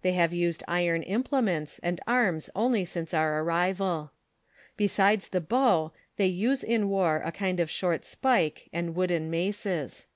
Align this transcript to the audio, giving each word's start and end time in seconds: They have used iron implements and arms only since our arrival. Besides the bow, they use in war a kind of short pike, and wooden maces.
They 0.00 0.12
have 0.14 0.32
used 0.32 0.62
iron 0.66 1.02
implements 1.02 1.78
and 1.80 2.00
arms 2.06 2.48
only 2.56 2.86
since 2.86 3.12
our 3.12 3.42
arrival. 3.42 4.10
Besides 4.78 5.28
the 5.28 5.42
bow, 5.42 5.92
they 6.16 6.28
use 6.28 6.64
in 6.64 6.88
war 6.88 7.20
a 7.22 7.30
kind 7.30 7.60
of 7.60 7.68
short 7.70 8.08
pike, 8.22 8.70
and 8.72 8.94
wooden 8.94 9.28
maces. 9.30 10.06